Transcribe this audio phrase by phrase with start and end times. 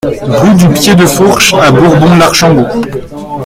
[0.23, 3.37] Rue du Pied de Fourche à Bourbon-l'Archambault